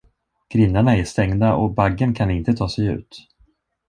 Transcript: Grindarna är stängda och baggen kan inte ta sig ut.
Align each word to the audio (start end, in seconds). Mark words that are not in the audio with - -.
Grindarna 0.49 0.95
är 0.97 1.03
stängda 1.03 1.55
och 1.55 1.73
baggen 1.73 2.13
kan 2.13 2.31
inte 2.31 2.53
ta 2.53 2.69
sig 2.69 2.85
ut. 2.85 3.17